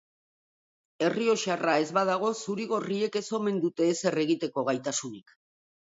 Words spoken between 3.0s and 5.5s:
ez omen dute ezer egiteko gaitasunik.